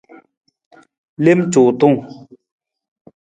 Lem 1.23 1.39
cuutung. 1.51 1.97